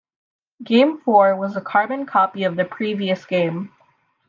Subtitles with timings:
[0.63, 3.71] Game four was a carbon copy of the previous game.